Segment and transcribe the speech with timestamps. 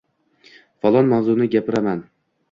[0.85, 2.01] Falon mavzuni gapiraman